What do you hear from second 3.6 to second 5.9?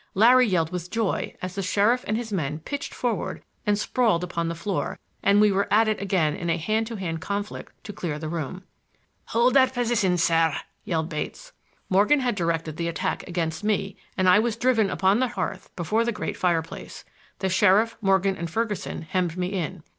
and sprawled upon the floor, and we were at